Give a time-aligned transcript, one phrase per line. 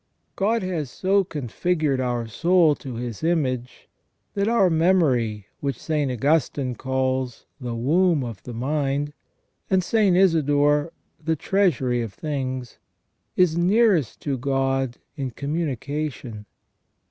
[0.23, 3.87] * God has so configured our soul to His image,
[4.33, 6.09] that our memory, which St.
[6.11, 9.13] Augustine calls "the womb of the mind,"
[9.69, 10.17] and St.
[10.17, 10.91] Isidore"
[11.23, 12.79] the treasury of things,"
[13.35, 16.45] is nearest to God in commu nication.